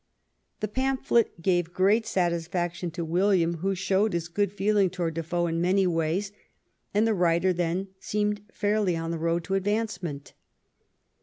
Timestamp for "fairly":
8.51-8.97